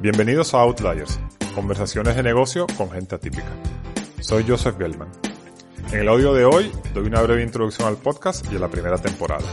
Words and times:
Bienvenidos 0.00 0.54
a 0.54 0.60
Outliers, 0.60 1.18
conversaciones 1.56 2.14
de 2.14 2.22
negocio 2.22 2.68
con 2.76 2.88
gente 2.88 3.16
atípica. 3.16 3.50
Soy 4.20 4.44
Joseph 4.46 4.78
Bellman. 4.78 5.10
En 5.90 5.98
el 5.98 6.08
audio 6.08 6.32
de 6.32 6.44
hoy 6.44 6.70
doy 6.94 7.08
una 7.08 7.20
breve 7.20 7.42
introducción 7.42 7.88
al 7.88 7.96
podcast 7.96 8.46
y 8.52 8.54
a 8.54 8.60
la 8.60 8.68
primera 8.68 8.98
temporada. 8.98 9.44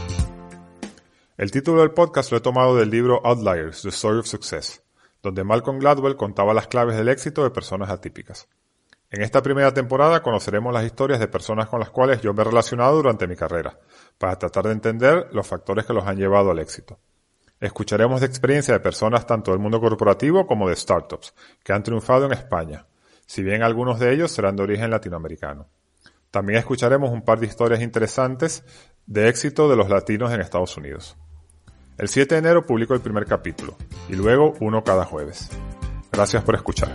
El 1.36 1.50
título 1.50 1.80
del 1.80 1.90
podcast 1.90 2.30
lo 2.30 2.38
he 2.38 2.42
tomado 2.42 2.76
del 2.76 2.90
libro 2.90 3.20
Outliers, 3.26 3.82
The 3.82 3.88
Story 3.88 4.20
of 4.20 4.26
Success, 4.26 4.84
donde 5.20 5.42
Malcolm 5.42 5.80
Gladwell 5.80 6.14
contaba 6.14 6.54
las 6.54 6.68
claves 6.68 6.96
del 6.96 7.08
éxito 7.08 7.42
de 7.42 7.50
personas 7.50 7.90
atípicas. 7.90 8.46
En 9.10 9.22
esta 9.22 9.42
primera 9.42 9.74
temporada 9.74 10.22
conoceremos 10.22 10.72
las 10.72 10.84
historias 10.84 11.18
de 11.18 11.26
personas 11.26 11.68
con 11.68 11.80
las 11.80 11.90
cuales 11.90 12.20
yo 12.20 12.32
me 12.32 12.42
he 12.42 12.44
relacionado 12.44 12.94
durante 12.94 13.26
mi 13.26 13.34
carrera, 13.34 13.80
para 14.16 14.38
tratar 14.38 14.66
de 14.66 14.74
entender 14.74 15.26
los 15.32 15.44
factores 15.44 15.86
que 15.86 15.92
los 15.92 16.06
han 16.06 16.16
llevado 16.16 16.52
al 16.52 16.60
éxito. 16.60 17.00
Escucharemos 17.60 18.20
de 18.20 18.26
experiencia 18.26 18.74
de 18.74 18.80
personas 18.80 19.26
tanto 19.26 19.50
del 19.50 19.60
mundo 19.60 19.80
corporativo 19.80 20.46
como 20.46 20.68
de 20.68 20.76
startups, 20.76 21.34
que 21.64 21.72
han 21.72 21.82
triunfado 21.82 22.26
en 22.26 22.32
España, 22.32 22.86
si 23.26 23.42
bien 23.42 23.62
algunos 23.62 23.98
de 23.98 24.12
ellos 24.12 24.30
serán 24.30 24.56
de 24.56 24.62
origen 24.62 24.90
latinoamericano. 24.90 25.68
También 26.30 26.58
escucharemos 26.58 27.10
un 27.10 27.22
par 27.22 27.40
de 27.40 27.46
historias 27.46 27.80
interesantes 27.80 28.62
de 29.06 29.28
éxito 29.28 29.70
de 29.70 29.76
los 29.76 29.88
latinos 29.88 30.32
en 30.32 30.40
Estados 30.40 30.76
Unidos. 30.76 31.16
El 31.96 32.08
7 32.08 32.34
de 32.34 32.38
enero 32.40 32.66
publico 32.66 32.92
el 32.92 33.00
primer 33.00 33.24
capítulo, 33.24 33.76
y 34.10 34.16
luego 34.16 34.52
uno 34.60 34.84
cada 34.84 35.06
jueves. 35.06 35.48
Gracias 36.12 36.44
por 36.44 36.56
escuchar. 36.56 36.94